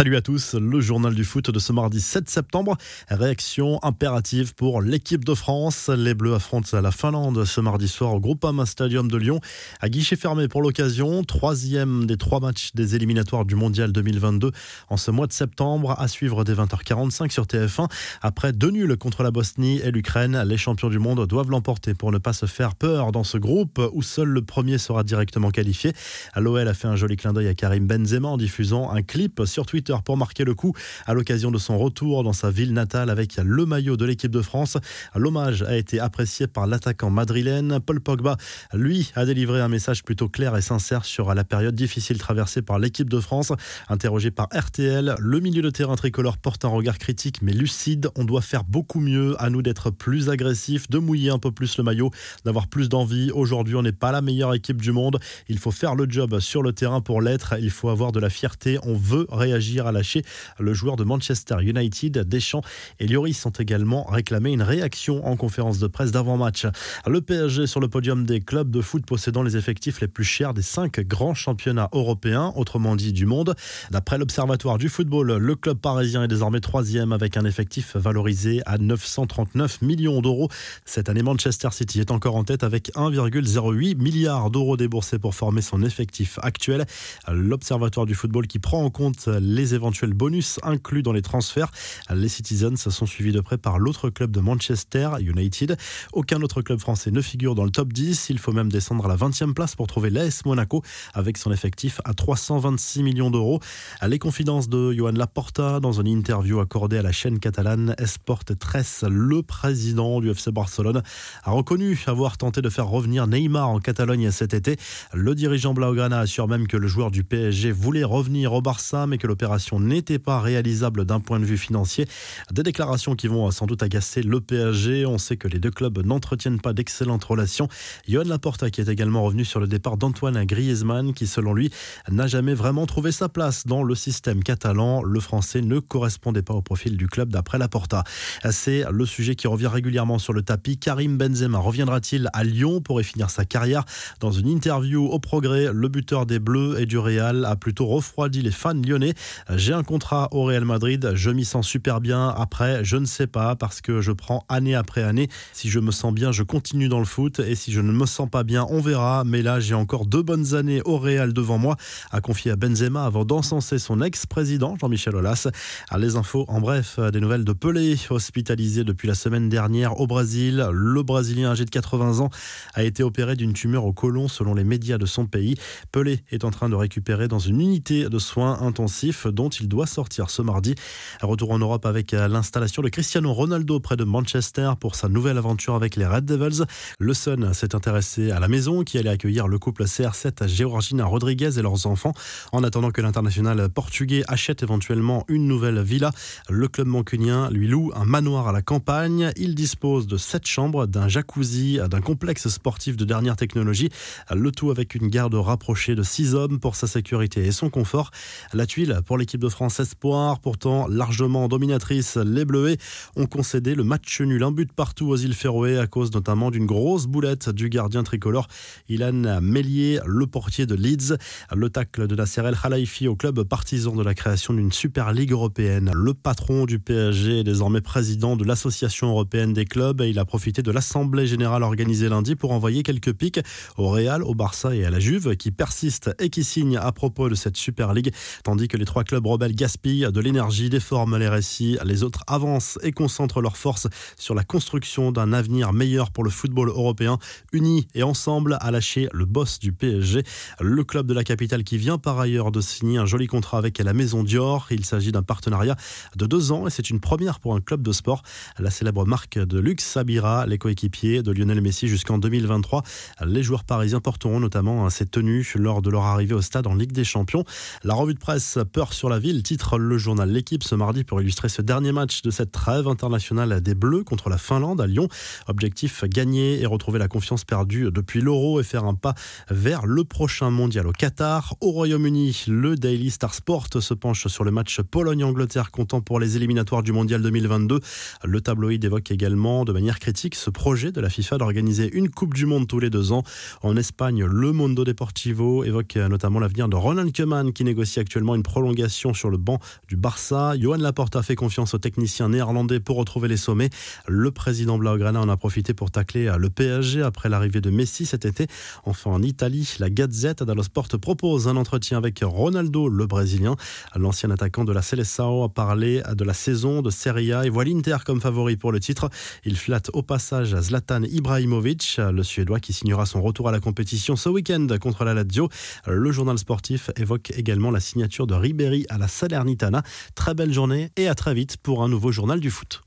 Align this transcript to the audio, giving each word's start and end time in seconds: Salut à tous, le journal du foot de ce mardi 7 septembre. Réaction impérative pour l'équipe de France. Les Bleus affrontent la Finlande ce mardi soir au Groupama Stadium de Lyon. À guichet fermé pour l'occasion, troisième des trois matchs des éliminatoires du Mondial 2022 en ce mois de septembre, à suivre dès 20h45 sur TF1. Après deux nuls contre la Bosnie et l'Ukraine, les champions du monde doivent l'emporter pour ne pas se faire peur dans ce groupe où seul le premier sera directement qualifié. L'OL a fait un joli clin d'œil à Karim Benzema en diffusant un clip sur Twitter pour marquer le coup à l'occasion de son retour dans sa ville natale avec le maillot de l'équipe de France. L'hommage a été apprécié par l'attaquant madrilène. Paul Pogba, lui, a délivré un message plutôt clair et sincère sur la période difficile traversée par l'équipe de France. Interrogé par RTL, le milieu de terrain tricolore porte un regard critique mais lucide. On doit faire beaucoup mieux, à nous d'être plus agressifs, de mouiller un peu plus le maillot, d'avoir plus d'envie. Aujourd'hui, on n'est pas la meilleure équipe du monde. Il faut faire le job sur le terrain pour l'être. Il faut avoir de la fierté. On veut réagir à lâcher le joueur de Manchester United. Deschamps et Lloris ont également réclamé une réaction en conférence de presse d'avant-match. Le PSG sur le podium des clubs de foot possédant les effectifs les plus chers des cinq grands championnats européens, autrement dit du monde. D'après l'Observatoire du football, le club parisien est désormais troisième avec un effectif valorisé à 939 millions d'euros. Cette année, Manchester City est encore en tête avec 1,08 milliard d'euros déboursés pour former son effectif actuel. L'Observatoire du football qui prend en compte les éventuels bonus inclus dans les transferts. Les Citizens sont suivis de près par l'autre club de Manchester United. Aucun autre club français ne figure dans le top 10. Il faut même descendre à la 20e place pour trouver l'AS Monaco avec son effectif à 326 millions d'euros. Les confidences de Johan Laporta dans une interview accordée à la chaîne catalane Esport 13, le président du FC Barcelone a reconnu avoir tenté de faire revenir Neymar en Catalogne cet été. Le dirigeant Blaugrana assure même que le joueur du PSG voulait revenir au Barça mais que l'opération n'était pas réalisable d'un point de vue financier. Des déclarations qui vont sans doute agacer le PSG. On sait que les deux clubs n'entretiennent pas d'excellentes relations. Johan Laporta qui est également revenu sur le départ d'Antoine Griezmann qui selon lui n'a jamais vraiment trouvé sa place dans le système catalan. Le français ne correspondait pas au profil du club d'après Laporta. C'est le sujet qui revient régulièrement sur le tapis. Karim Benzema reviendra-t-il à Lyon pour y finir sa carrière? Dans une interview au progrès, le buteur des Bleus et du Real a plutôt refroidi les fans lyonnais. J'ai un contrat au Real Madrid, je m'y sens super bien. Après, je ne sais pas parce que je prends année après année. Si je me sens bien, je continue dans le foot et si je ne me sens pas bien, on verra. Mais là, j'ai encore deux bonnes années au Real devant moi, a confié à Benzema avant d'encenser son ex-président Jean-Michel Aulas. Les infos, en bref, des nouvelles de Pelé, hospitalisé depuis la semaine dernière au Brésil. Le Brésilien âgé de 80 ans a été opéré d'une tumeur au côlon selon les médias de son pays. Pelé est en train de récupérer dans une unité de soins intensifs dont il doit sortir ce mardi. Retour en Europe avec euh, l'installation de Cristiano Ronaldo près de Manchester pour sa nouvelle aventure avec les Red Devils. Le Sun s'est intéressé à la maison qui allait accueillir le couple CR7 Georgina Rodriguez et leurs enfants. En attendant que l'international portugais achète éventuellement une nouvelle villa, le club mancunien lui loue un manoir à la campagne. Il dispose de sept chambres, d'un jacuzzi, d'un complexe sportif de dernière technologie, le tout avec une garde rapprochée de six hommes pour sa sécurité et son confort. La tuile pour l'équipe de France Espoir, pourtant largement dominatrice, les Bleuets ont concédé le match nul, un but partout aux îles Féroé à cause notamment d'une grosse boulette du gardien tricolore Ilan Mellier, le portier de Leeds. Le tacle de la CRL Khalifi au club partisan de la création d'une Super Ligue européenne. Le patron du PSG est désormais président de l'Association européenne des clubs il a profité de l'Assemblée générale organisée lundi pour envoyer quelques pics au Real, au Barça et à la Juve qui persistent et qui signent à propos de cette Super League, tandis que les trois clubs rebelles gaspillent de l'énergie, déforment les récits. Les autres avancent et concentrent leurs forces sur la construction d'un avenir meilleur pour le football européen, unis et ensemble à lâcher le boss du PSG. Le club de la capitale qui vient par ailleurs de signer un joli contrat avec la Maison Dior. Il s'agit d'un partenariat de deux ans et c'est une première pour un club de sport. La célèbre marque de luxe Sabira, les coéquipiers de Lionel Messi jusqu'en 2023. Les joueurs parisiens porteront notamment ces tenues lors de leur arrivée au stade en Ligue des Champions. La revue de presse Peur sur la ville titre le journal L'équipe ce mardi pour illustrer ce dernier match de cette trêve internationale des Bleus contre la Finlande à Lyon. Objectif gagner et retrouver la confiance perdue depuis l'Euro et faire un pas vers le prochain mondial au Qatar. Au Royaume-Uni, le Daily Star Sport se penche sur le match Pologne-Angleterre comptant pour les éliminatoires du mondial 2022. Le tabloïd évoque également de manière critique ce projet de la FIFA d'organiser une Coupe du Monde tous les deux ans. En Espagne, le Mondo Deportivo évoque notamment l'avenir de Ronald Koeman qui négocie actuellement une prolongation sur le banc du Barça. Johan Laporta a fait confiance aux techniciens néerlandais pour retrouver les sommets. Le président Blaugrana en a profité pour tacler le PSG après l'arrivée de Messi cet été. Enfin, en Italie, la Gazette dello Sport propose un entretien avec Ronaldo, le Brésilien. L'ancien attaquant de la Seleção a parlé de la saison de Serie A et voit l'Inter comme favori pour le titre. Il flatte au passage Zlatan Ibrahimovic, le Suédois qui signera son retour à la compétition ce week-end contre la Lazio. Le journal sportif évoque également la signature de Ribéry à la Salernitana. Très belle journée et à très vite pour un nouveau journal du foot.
Salut 0.00 0.16
à 0.16 0.22
tous, 0.22 0.54
le 0.54 0.80
journal 0.80 1.14
du 1.14 1.24
foot 1.24 1.50
de 1.50 1.58
ce 1.58 1.74
mardi 1.74 2.00
7 2.00 2.30
septembre. 2.30 2.78
Réaction 3.10 3.78
impérative 3.82 4.54
pour 4.54 4.80
l'équipe 4.80 5.26
de 5.26 5.34
France. 5.34 5.90
Les 5.94 6.14
Bleus 6.14 6.32
affrontent 6.32 6.80
la 6.80 6.90
Finlande 6.90 7.44
ce 7.44 7.60
mardi 7.60 7.86
soir 7.86 8.14
au 8.14 8.18
Groupama 8.18 8.64
Stadium 8.64 9.10
de 9.10 9.18
Lyon. 9.18 9.40
À 9.78 9.90
guichet 9.90 10.16
fermé 10.16 10.48
pour 10.48 10.62
l'occasion, 10.62 11.22
troisième 11.22 12.06
des 12.06 12.16
trois 12.16 12.40
matchs 12.40 12.70
des 12.72 12.94
éliminatoires 12.94 13.44
du 13.44 13.56
Mondial 13.56 13.92
2022 13.92 14.52
en 14.88 14.96
ce 14.96 15.10
mois 15.10 15.26
de 15.26 15.34
septembre, 15.34 15.94
à 15.98 16.08
suivre 16.08 16.44
dès 16.44 16.54
20h45 16.54 17.30
sur 17.30 17.44
TF1. 17.44 17.90
Après 18.22 18.54
deux 18.54 18.70
nuls 18.70 18.96
contre 18.96 19.22
la 19.22 19.30
Bosnie 19.30 19.80
et 19.80 19.90
l'Ukraine, 19.90 20.42
les 20.46 20.56
champions 20.56 20.88
du 20.88 20.98
monde 20.98 21.26
doivent 21.26 21.50
l'emporter 21.50 21.92
pour 21.92 22.10
ne 22.10 22.16
pas 22.16 22.32
se 22.32 22.46
faire 22.46 22.74
peur 22.74 23.12
dans 23.12 23.24
ce 23.24 23.36
groupe 23.36 23.78
où 23.92 24.02
seul 24.02 24.28
le 24.28 24.40
premier 24.40 24.78
sera 24.78 25.04
directement 25.04 25.50
qualifié. 25.50 25.92
L'OL 26.36 26.66
a 26.66 26.72
fait 26.72 26.88
un 26.88 26.96
joli 26.96 27.16
clin 27.16 27.34
d'œil 27.34 27.48
à 27.48 27.54
Karim 27.54 27.86
Benzema 27.86 28.28
en 28.28 28.38
diffusant 28.38 28.90
un 28.90 29.02
clip 29.02 29.42
sur 29.44 29.66
Twitter 29.66 29.89
pour 29.98 30.16
marquer 30.16 30.44
le 30.44 30.54
coup 30.54 30.72
à 31.06 31.14
l'occasion 31.14 31.50
de 31.50 31.58
son 31.58 31.78
retour 31.78 32.22
dans 32.22 32.32
sa 32.32 32.50
ville 32.50 32.72
natale 32.72 33.10
avec 33.10 33.36
le 33.36 33.66
maillot 33.66 33.96
de 33.96 34.04
l'équipe 34.04 34.30
de 34.30 34.42
France. 34.42 34.78
L'hommage 35.14 35.62
a 35.62 35.76
été 35.76 36.00
apprécié 36.00 36.46
par 36.46 36.66
l'attaquant 36.66 37.10
madrilène. 37.10 37.80
Paul 37.80 38.00
Pogba, 38.00 38.36
lui, 38.72 39.10
a 39.14 39.26
délivré 39.26 39.60
un 39.60 39.68
message 39.68 40.04
plutôt 40.04 40.28
clair 40.28 40.56
et 40.56 40.62
sincère 40.62 41.04
sur 41.04 41.34
la 41.34 41.44
période 41.44 41.74
difficile 41.74 42.18
traversée 42.18 42.62
par 42.62 42.78
l'équipe 42.78 43.10
de 43.10 43.20
France. 43.20 43.52
Interrogé 43.88 44.30
par 44.30 44.48
RTL, 44.54 45.16
le 45.18 45.40
milieu 45.40 45.62
de 45.62 45.70
terrain 45.70 45.96
tricolore 45.96 46.38
porte 46.38 46.64
un 46.64 46.68
regard 46.68 46.98
critique 46.98 47.42
mais 47.42 47.52
lucide. 47.52 48.08
On 48.16 48.24
doit 48.24 48.42
faire 48.42 48.64
beaucoup 48.64 49.00
mieux, 49.00 49.34
à 49.42 49.50
nous 49.50 49.62
d'être 49.62 49.90
plus 49.90 50.28
agressifs, 50.28 50.88
de 50.88 50.98
mouiller 50.98 51.30
un 51.30 51.38
peu 51.38 51.50
plus 51.50 51.78
le 51.78 51.84
maillot, 51.84 52.10
d'avoir 52.44 52.68
plus 52.68 52.88
d'envie. 52.88 53.30
Aujourd'hui, 53.32 53.76
on 53.76 53.82
n'est 53.82 53.92
pas 53.92 54.12
la 54.12 54.22
meilleure 54.22 54.54
équipe 54.54 54.80
du 54.80 54.92
monde. 54.92 55.18
Il 55.48 55.58
faut 55.58 55.70
faire 55.70 55.94
le 55.94 56.08
job 56.08 56.38
sur 56.40 56.62
le 56.62 56.72
terrain 56.72 57.00
pour 57.00 57.22
l'être. 57.22 57.54
Il 57.60 57.70
faut 57.70 57.88
avoir 57.88 58.12
de 58.12 58.20
la 58.20 58.30
fierté. 58.30 58.78
On 58.82 58.94
veut 58.94 59.26
réagir 59.30 59.69
à 59.78 59.92
lâcher 59.92 60.22
le 60.58 60.74
joueur 60.74 60.96
de 60.96 61.04
Manchester 61.04 61.56
United. 61.60 62.18
Deschamps 62.28 62.62
et 62.98 63.06
Lloris 63.06 63.46
ont 63.46 63.50
également 63.50 64.04
réclamé 64.04 64.52
une 64.52 64.62
réaction 64.62 65.26
en 65.26 65.36
conférence 65.36 65.78
de 65.78 65.86
presse 65.86 66.10
d'avant-match. 66.10 66.66
Le 67.06 67.20
PSG 67.20 67.66
sur 67.66 67.80
le 67.80 67.88
podium 67.88 68.24
des 68.24 68.40
clubs 68.40 68.70
de 68.70 68.80
foot 68.80 69.06
possédant 69.06 69.42
les 69.42 69.56
effectifs 69.56 70.00
les 70.00 70.08
plus 70.08 70.24
chers 70.24 70.54
des 70.54 70.62
cinq 70.62 71.00
grands 71.00 71.34
championnats 71.34 71.88
européens, 71.92 72.52
autrement 72.56 72.96
dit 72.96 73.12
du 73.12 73.26
monde. 73.26 73.54
D'après 73.90 74.18
l'Observatoire 74.18 74.78
du 74.78 74.88
football, 74.88 75.36
le 75.36 75.54
club 75.54 75.78
parisien 75.78 76.24
est 76.24 76.28
désormais 76.28 76.60
troisième 76.60 77.12
avec 77.12 77.36
un 77.36 77.44
effectif 77.44 77.96
valorisé 77.96 78.62
à 78.66 78.78
939 78.78 79.82
millions 79.82 80.20
d'euros. 80.20 80.48
Cette 80.84 81.08
année, 81.08 81.22
Manchester 81.22 81.68
City 81.72 82.00
est 82.00 82.10
encore 82.10 82.36
en 82.36 82.44
tête 82.44 82.64
avec 82.64 82.90
1,08 82.94 83.96
milliard 83.96 84.50
d'euros 84.50 84.76
déboursés 84.76 85.18
pour 85.18 85.34
former 85.34 85.62
son 85.62 85.82
effectif 85.82 86.38
actuel. 86.42 86.86
L'Observatoire 87.28 88.06
du 88.06 88.14
football 88.14 88.46
qui 88.46 88.58
prend 88.58 88.82
en 88.84 88.90
compte 88.90 89.28
les 89.28 89.59
éventuels 89.74 90.14
bonus 90.14 90.58
inclus 90.62 91.02
dans 91.02 91.12
les 91.12 91.22
transferts. 91.22 91.70
Les 92.14 92.28
Citizens 92.28 92.76
sont 92.76 93.06
suivis 93.06 93.32
de 93.32 93.40
près 93.40 93.58
par 93.58 93.78
l'autre 93.78 94.10
club 94.10 94.30
de 94.30 94.40
Manchester 94.40 95.10
United. 95.20 95.76
Aucun 96.12 96.40
autre 96.42 96.62
club 96.62 96.78
français 96.78 97.10
ne 97.10 97.20
figure 97.20 97.54
dans 97.54 97.64
le 97.64 97.70
top 97.70 97.92
10. 97.92 98.30
Il 98.30 98.38
faut 98.38 98.52
même 98.52 98.70
descendre 98.70 99.06
à 99.06 99.08
la 99.08 99.16
20e 99.16 99.52
place 99.54 99.74
pour 99.74 99.86
trouver 99.86 100.10
l'AS 100.10 100.44
Monaco 100.44 100.82
avec 101.14 101.38
son 101.38 101.52
effectif 101.52 102.00
à 102.04 102.14
326 102.14 103.02
millions 103.02 103.30
d'euros. 103.30 103.60
Les 104.06 104.18
confidences 104.18 104.68
de 104.68 104.92
Johan 104.92 105.12
Laporta 105.12 105.80
dans 105.80 105.92
une 105.92 106.06
interview 106.06 106.60
accordée 106.60 106.98
à 106.98 107.02
la 107.02 107.12
chaîne 107.12 107.38
catalane 107.38 107.94
Esport 107.98 108.44
13, 108.44 109.04
le 109.10 109.42
président 109.42 110.20
du 110.20 110.30
FC 110.30 110.50
Barcelone 110.50 111.02
a 111.44 111.50
reconnu 111.50 112.02
avoir 112.06 112.36
tenté 112.38 112.62
de 112.62 112.68
faire 112.68 112.88
revenir 112.88 113.26
Neymar 113.26 113.68
en 113.68 113.78
Catalogne 113.78 114.30
cet 114.30 114.54
été. 114.54 114.76
Le 115.12 115.34
dirigeant 115.34 115.74
Blaugrana 115.74 116.18
assure 116.18 116.48
même 116.48 116.66
que 116.66 116.76
le 116.76 116.88
joueur 116.88 117.10
du 117.10 117.24
PSG 117.24 117.72
voulait 117.72 118.04
revenir 118.04 118.52
au 118.52 118.62
Barça 118.62 119.06
mais 119.06 119.18
que 119.18 119.26
l'opération 119.26 119.49
n'était 119.80 120.18
pas 120.18 120.40
réalisable 120.40 121.04
d'un 121.04 121.20
point 121.20 121.40
de 121.40 121.44
vue 121.44 121.58
financier. 121.58 122.06
Des 122.52 122.62
déclarations 122.62 123.14
qui 123.14 123.28
vont 123.28 123.50
sans 123.50 123.66
doute 123.66 123.82
agacer 123.82 124.22
le 124.22 124.40
PSG. 124.40 125.06
On 125.06 125.18
sait 125.18 125.36
que 125.36 125.48
les 125.48 125.58
deux 125.58 125.70
clubs 125.70 126.04
n'entretiennent 126.04 126.60
pas 126.60 126.72
d'excellentes 126.72 127.24
relations. 127.24 127.68
Johan 128.08 128.24
Laporta 128.24 128.70
qui 128.70 128.80
est 128.80 128.88
également 128.88 129.22
revenu 129.22 129.44
sur 129.44 129.60
le 129.60 129.66
départ 129.66 129.96
d'Antoine 129.96 130.44
Griezmann 130.44 131.12
qui 131.14 131.26
selon 131.26 131.54
lui 131.54 131.70
n'a 132.10 132.26
jamais 132.26 132.54
vraiment 132.54 132.86
trouvé 132.86 133.12
sa 133.12 133.28
place 133.28 133.66
dans 133.66 133.82
le 133.82 133.94
système 133.94 134.42
catalan. 134.42 135.02
Le 135.02 135.20
français 135.20 135.60
ne 135.60 135.78
correspondait 135.78 136.42
pas 136.42 136.54
au 136.54 136.62
profil 136.62 136.96
du 136.96 137.08
club 137.08 137.30
d'après 137.30 137.58
Laporta. 137.58 138.04
C'est 138.50 138.84
le 138.90 139.06
sujet 139.06 139.34
qui 139.34 139.46
revient 139.46 139.66
régulièrement 139.66 140.18
sur 140.18 140.32
le 140.32 140.42
tapis. 140.42 140.78
Karim 140.78 141.18
Benzema 141.18 141.58
reviendra-t-il 141.58 142.28
à 142.32 142.44
Lyon 142.44 142.80
pour 142.80 143.00
y 143.00 143.04
finir 143.04 143.30
sa 143.30 143.44
carrière? 143.44 143.84
Dans 144.20 144.32
une 144.32 144.48
interview 144.48 145.06
au 145.06 145.18
progrès, 145.18 145.68
le 145.72 145.88
buteur 145.88 146.26
des 146.26 146.38
Bleus 146.38 146.80
et 146.80 146.86
du 146.86 146.98
Real 146.98 147.44
a 147.44 147.56
plutôt 147.56 147.86
refroidi 147.86 148.42
les 148.42 148.50
fans 148.50 148.74
lyonnais. 148.74 149.14
J'ai 149.48 149.72
un 149.72 149.82
contrat 149.82 150.28
au 150.32 150.44
Real 150.44 150.64
Madrid, 150.64 151.12
je 151.14 151.30
m'y 151.30 151.44
sens 151.44 151.66
super 151.66 152.00
bien. 152.00 152.28
Après, 152.28 152.84
je 152.84 152.96
ne 152.96 153.06
sais 153.06 153.26
pas 153.26 153.56
parce 153.56 153.80
que 153.80 154.00
je 154.00 154.12
prends 154.12 154.44
année 154.48 154.74
après 154.74 155.02
année. 155.02 155.28
Si 155.52 155.70
je 155.70 155.80
me 155.80 155.90
sens 155.90 156.12
bien, 156.12 156.32
je 156.32 156.42
continue 156.42 156.88
dans 156.88 156.98
le 156.98 157.04
foot 157.04 157.40
et 157.40 157.54
si 157.54 157.72
je 157.72 157.80
ne 157.80 157.92
me 157.92 158.06
sens 158.06 158.28
pas 158.28 158.44
bien, 158.44 158.66
on 158.70 158.80
verra. 158.80 159.24
Mais 159.24 159.42
là, 159.42 159.60
j'ai 159.60 159.74
encore 159.74 160.06
deux 160.06 160.22
bonnes 160.22 160.54
années 160.54 160.82
au 160.84 160.98
Real 160.98 161.32
devant 161.32 161.58
moi, 161.58 161.76
a 162.10 162.20
confié 162.20 162.50
à 162.50 162.56
Benzema 162.56 163.04
avant 163.04 163.24
d'encenser 163.24 163.78
son 163.78 164.00
ex-président 164.02 164.76
Jean-Michel 164.80 165.16
Aulas. 165.16 165.48
Les 165.96 166.16
infos, 166.16 166.44
en 166.48 166.60
bref, 166.60 166.98
des 167.12 167.20
nouvelles 167.20 167.44
de 167.44 167.52
Pelé, 167.52 167.96
hospitalisé 168.10 168.84
depuis 168.84 169.08
la 169.08 169.14
semaine 169.14 169.48
dernière 169.48 170.00
au 170.00 170.06
Brésil. 170.06 170.66
Le 170.72 171.02
Brésilien 171.02 171.50
âgé 171.50 171.64
de 171.64 171.70
80 171.70 172.20
ans 172.20 172.30
a 172.74 172.84
été 172.84 173.02
opéré 173.02 173.36
d'une 173.36 173.52
tumeur 173.52 173.84
au 173.84 173.92
côlon 173.92 174.28
selon 174.28 174.54
les 174.54 174.64
médias 174.64 174.98
de 174.98 175.06
son 175.06 175.26
pays. 175.26 175.54
Pelé 175.92 176.20
est 176.30 176.44
en 176.44 176.50
train 176.50 176.68
de 176.68 176.74
récupérer 176.74 177.28
dans 177.28 177.38
une 177.38 177.60
unité 177.60 178.08
de 178.08 178.18
soins 178.18 178.60
intensifs 178.60 179.26
dont 179.32 179.48
il 179.48 179.68
doit 179.68 179.86
sortir 179.86 180.30
ce 180.30 180.42
mardi. 180.42 180.74
Retour 181.22 181.50
en 181.50 181.58
Europe 181.58 181.86
avec 181.86 182.14
euh, 182.14 182.28
l'installation 182.28 182.82
de 182.82 182.88
Cristiano 182.88 183.32
Ronaldo 183.32 183.80
près 183.80 183.96
de 183.96 184.04
Manchester 184.04 184.72
pour 184.78 184.94
sa 184.94 185.08
nouvelle 185.08 185.38
aventure 185.38 185.74
avec 185.74 185.96
les 185.96 186.06
Red 186.06 186.24
Devils. 186.24 186.64
Le 186.98 187.14
Sun 187.14 187.52
s'est 187.54 187.74
intéressé 187.74 188.30
à 188.30 188.40
la 188.40 188.48
maison 188.48 188.84
qui 188.84 188.98
allait 188.98 189.10
accueillir 189.10 189.48
le 189.48 189.58
couple 189.58 189.84
CR7 189.84 190.48
Georgina 190.48 191.04
Rodriguez 191.04 191.58
et 191.58 191.62
leurs 191.62 191.86
enfants. 191.86 192.12
En 192.52 192.64
attendant 192.64 192.90
que 192.90 193.00
l'international 193.00 193.68
portugais 193.68 194.22
achète 194.28 194.62
éventuellement 194.62 195.24
une 195.28 195.46
nouvelle 195.46 195.80
villa, 195.82 196.12
le 196.48 196.68
club 196.68 196.86
mancunien 196.86 197.50
lui 197.50 197.68
loue 197.68 197.92
un 197.94 198.04
manoir 198.04 198.48
à 198.48 198.52
la 198.52 198.62
campagne. 198.62 199.32
Il 199.36 199.54
dispose 199.54 200.06
de 200.06 200.16
sept 200.16 200.46
chambres, 200.46 200.86
d'un 200.86 201.08
jacuzzi, 201.08 201.78
d'un 201.88 202.00
complexe 202.00 202.48
sportif 202.48 202.96
de 202.96 203.04
dernière 203.04 203.36
technologie, 203.36 203.90
le 204.30 204.52
tout 204.52 204.70
avec 204.70 204.94
une 204.94 205.08
garde 205.08 205.34
rapprochée 205.34 205.94
de 205.94 206.02
six 206.02 206.34
hommes 206.34 206.60
pour 206.60 206.76
sa 206.76 206.86
sécurité 206.86 207.44
et 207.46 207.52
son 207.52 207.70
confort. 207.70 208.10
La 208.52 208.66
tuile 208.66 209.00
pour 209.06 209.18
l'équipe 209.20 209.40
de 209.40 209.48
France 209.48 209.78
Espoir, 209.78 210.40
pourtant 210.40 210.88
largement 210.88 211.46
dominatrice, 211.46 212.16
les 212.16 212.44
Bleuets 212.44 212.78
ont 213.16 213.26
concédé 213.26 213.74
le 213.74 213.84
match 213.84 214.20
nul, 214.20 214.42
un 214.42 214.50
but 214.50 214.72
partout 214.72 215.08
aux 215.08 215.16
îles 215.16 215.34
Féroé 215.34 215.78
à 215.78 215.86
cause 215.86 216.12
notamment 216.12 216.50
d'une 216.50 216.66
grosse 216.66 217.06
boulette 217.06 217.50
du 217.50 217.68
gardien 217.68 218.02
tricolore 218.02 218.48
Ilan 218.88 219.40
Mellier, 219.40 220.00
le 220.06 220.26
portier 220.26 220.66
de 220.66 220.74
Leeds. 220.74 221.16
Le 221.54 221.70
tacle 221.70 222.06
de 222.06 222.14
la 222.14 222.26
CRL 222.26 222.56
Khalifi 222.60 223.06
au 223.06 223.16
club 223.16 223.42
partisan 223.44 223.94
de 223.94 224.02
la 224.02 224.14
création 224.14 224.54
d'une 224.54 224.72
Super 224.72 225.12
Ligue 225.12 225.32
européenne. 225.32 225.92
Le 225.94 226.14
patron 226.14 226.64
du 226.64 226.78
PSG 226.78 227.40
est 227.40 227.44
désormais 227.44 227.80
président 227.80 228.36
de 228.36 228.44
l'Association 228.44 229.10
européenne 229.10 229.52
des 229.52 229.64
clubs 229.64 230.00
il 230.00 230.18
a 230.18 230.24
profité 230.24 230.62
de 230.62 230.70
l'Assemblée 230.70 231.26
générale 231.26 231.62
organisée 231.62 232.08
lundi 232.08 232.34
pour 232.36 232.52
envoyer 232.52 232.82
quelques 232.82 233.12
pics 233.12 233.40
au 233.76 233.88
Real, 233.88 234.22
au 234.22 234.34
Barça 234.34 234.74
et 234.74 234.84
à 234.84 234.90
la 234.90 234.98
Juve 234.98 235.36
qui 235.36 235.50
persistent 235.50 236.10
et 236.18 236.30
qui 236.30 236.44
signent 236.44 236.78
à 236.78 236.90
propos 236.92 237.28
de 237.28 237.34
cette 237.34 237.56
Super 237.56 237.92
League, 237.92 238.12
tandis 238.44 238.68
que 238.68 238.76
les 238.76 238.84
trois 238.84 239.04
clubs 239.10 239.26
rebelles 239.26 239.56
gaspillent 239.56 240.06
de 240.12 240.20
l'énergie, 240.20 240.70
déforment 240.70 241.16
les 241.16 241.26
récits. 241.26 241.76
Les 241.84 242.04
autres 242.04 242.22
avancent 242.28 242.78
et 242.84 242.92
concentrent 242.92 243.40
leurs 243.40 243.56
forces 243.56 243.88
sur 244.16 244.36
la 244.36 244.44
construction 244.44 245.10
d'un 245.10 245.32
avenir 245.32 245.72
meilleur 245.72 246.12
pour 246.12 246.22
le 246.22 246.30
football 246.30 246.68
européen, 246.68 247.18
unis 247.52 247.88
et 247.96 248.04
ensemble 248.04 248.56
à 248.60 248.70
lâcher 248.70 249.08
le 249.12 249.24
boss 249.24 249.58
du 249.58 249.72
PSG. 249.72 250.22
Le 250.60 250.84
club 250.84 251.08
de 251.08 251.14
la 251.14 251.24
capitale 251.24 251.64
qui 251.64 251.76
vient 251.76 251.98
par 251.98 252.20
ailleurs 252.20 252.52
de 252.52 252.60
signer 252.60 252.98
un 252.98 253.04
joli 253.04 253.26
contrat 253.26 253.58
avec 253.58 253.78
la 253.78 253.92
Maison 253.92 254.22
Dior. 254.22 254.68
Il 254.70 254.84
s'agit 254.84 255.10
d'un 255.10 255.24
partenariat 255.24 255.74
de 256.14 256.26
deux 256.26 256.52
ans 256.52 256.68
et 256.68 256.70
c'est 256.70 256.88
une 256.88 257.00
première 257.00 257.40
pour 257.40 257.56
un 257.56 257.60
club 257.60 257.82
de 257.82 257.90
sport. 257.90 258.22
La 258.60 258.70
célèbre 258.70 259.04
marque 259.06 259.40
de 259.40 259.58
luxe 259.58 259.86
Sabira, 259.86 260.46
les 260.46 260.58
coéquipiers 260.58 261.24
de 261.24 261.32
Lionel 261.32 261.60
Messi 261.62 261.88
jusqu'en 261.88 262.18
2023. 262.18 262.84
Les 263.26 263.42
joueurs 263.42 263.64
parisiens 263.64 263.98
porteront 263.98 264.38
notamment 264.38 264.88
ces 264.88 265.06
tenues 265.06 265.52
lors 265.56 265.82
de 265.82 265.90
leur 265.90 266.04
arrivée 266.04 266.34
au 266.34 266.42
stade 266.42 266.68
en 266.68 266.76
Ligue 266.76 266.92
des 266.92 267.02
Champions. 267.02 267.42
La 267.82 267.94
revue 267.94 268.14
de 268.14 268.20
presse 268.20 268.56
Peur 268.72 268.92
sur 269.00 269.08
la 269.08 269.18
ville 269.18 269.42
titre 269.42 269.78
le 269.78 269.96
journal 269.96 270.28
L'équipe 270.30 270.62
ce 270.62 270.74
mardi 270.74 271.04
pour 271.04 271.22
illustrer 271.22 271.48
ce 271.48 271.62
dernier 271.62 271.90
match 271.90 272.20
de 272.20 272.30
cette 272.30 272.52
trêve 272.52 272.86
internationale 272.86 273.62
des 273.62 273.74
Bleus 273.74 274.04
contre 274.04 274.28
la 274.28 274.36
Finlande 274.36 274.78
à 274.78 274.86
Lyon. 274.86 275.08
Objectif 275.48 276.04
gagner 276.04 276.60
et 276.60 276.66
retrouver 276.66 276.98
la 276.98 277.08
confiance 277.08 277.46
perdue 277.46 277.90
depuis 277.90 278.20
l'Euro 278.20 278.60
et 278.60 278.62
faire 278.62 278.84
un 278.84 278.92
pas 278.92 279.14
vers 279.48 279.86
le 279.86 280.04
prochain 280.04 280.50
mondial 280.50 280.86
au 280.86 280.92
Qatar. 280.92 281.54
Au 281.62 281.70
Royaume-Uni, 281.70 282.44
le 282.48 282.76
Daily 282.76 283.10
Star 283.10 283.32
Sport 283.32 283.68
se 283.80 283.94
penche 283.94 284.26
sur 284.26 284.44
le 284.44 284.50
match 284.50 284.82
Pologne-Angleterre 284.82 285.70
comptant 285.70 286.02
pour 286.02 286.20
les 286.20 286.36
éliminatoires 286.36 286.82
du 286.82 286.92
mondial 286.92 287.22
2022. 287.22 287.80
Le 288.22 288.40
tabloïd 288.42 288.84
évoque 288.84 289.10
également 289.10 289.64
de 289.64 289.72
manière 289.72 289.98
critique 289.98 290.34
ce 290.34 290.50
projet 290.50 290.92
de 290.92 291.00
la 291.00 291.08
FIFA 291.08 291.38
d'organiser 291.38 291.88
une 291.94 292.10
Coupe 292.10 292.34
du 292.34 292.44
Monde 292.44 292.68
tous 292.68 292.80
les 292.80 292.90
deux 292.90 293.12
ans. 293.12 293.22
En 293.62 293.78
Espagne, 293.78 294.26
le 294.26 294.52
Mondo 294.52 294.84
Deportivo 294.84 295.64
évoque 295.64 295.96
notamment 295.96 296.38
l'avenir 296.38 296.68
de 296.68 296.76
Ronald 296.76 297.16
Koeman 297.16 297.54
qui 297.54 297.64
négocie 297.64 297.98
actuellement 297.98 298.34
une 298.34 298.42
prolongation 298.42 298.89
sur 298.90 299.30
le 299.30 299.38
banc 299.38 299.58
du 299.88 299.96
Barça. 299.96 300.54
Johan 300.58 300.76
Laporta 300.76 301.20
a 301.20 301.22
fait 301.22 301.36
confiance 301.36 301.74
aux 301.74 301.78
techniciens 301.78 302.28
néerlandais 302.28 302.80
pour 302.80 302.96
retrouver 302.96 303.28
les 303.28 303.36
sommets. 303.36 303.70
Le 304.06 304.30
président 304.30 304.78
Blaugrana 304.78 305.20
en 305.20 305.28
a 305.28 305.36
profité 305.36 305.74
pour 305.74 305.90
tacler 305.90 306.30
le 306.38 306.50
PSG 306.50 307.02
après 307.02 307.28
l'arrivée 307.28 307.60
de 307.60 307.70
Messi 307.70 308.06
cet 308.06 308.24
été. 308.24 308.46
Enfin, 308.84 309.10
en 309.10 309.22
Italie, 309.22 309.76
la 309.78 309.90
Gazette 309.90 310.42
dello 310.42 310.62
Sport 310.62 310.88
propose 311.00 311.48
un 311.48 311.56
entretien 311.56 311.98
avec 311.98 312.20
Ronaldo, 312.22 312.88
le 312.88 313.06
Brésilien. 313.06 313.56
L'ancien 313.96 314.30
attaquant 314.30 314.64
de 314.64 314.72
la 314.72 314.82
Seleção 314.82 315.44
a 315.44 315.48
parlé 315.48 316.02
de 316.12 316.24
la 316.24 316.34
saison 316.34 316.82
de 316.82 316.90
Serie 316.90 317.32
A 317.32 317.46
et 317.46 317.50
voit 317.50 317.64
l'Inter 317.64 317.98
comme 318.04 318.20
favori 318.20 318.56
pour 318.56 318.72
le 318.72 318.80
titre. 318.80 319.10
Il 319.44 319.56
flatte 319.56 319.90
au 319.92 320.02
passage 320.02 320.56
Zlatan 320.56 321.02
Ibrahimovic, 321.02 321.98
le 321.98 322.22
Suédois 322.22 322.60
qui 322.60 322.72
signera 322.72 323.06
son 323.06 323.22
retour 323.22 323.48
à 323.48 323.52
la 323.52 323.60
compétition 323.60 324.16
ce 324.16 324.28
week-end 324.28 324.66
contre 324.80 325.04
la 325.04 325.14
Lazio. 325.14 325.48
Le 325.86 326.12
journal 326.12 326.38
sportif 326.38 326.90
évoque 326.96 327.32
également 327.36 327.70
la 327.70 327.80
signature 327.80 328.26
de 328.26 328.34
Ribéry 328.34 328.69
à 328.88 328.98
la 328.98 329.08
Salernitana. 329.08 329.82
Très 330.14 330.34
belle 330.34 330.52
journée 330.52 330.90
et 330.96 331.08
à 331.08 331.14
très 331.14 331.34
vite 331.34 331.56
pour 331.56 331.82
un 331.82 331.88
nouveau 331.88 332.12
journal 332.12 332.40
du 332.40 332.50
foot. 332.50 332.82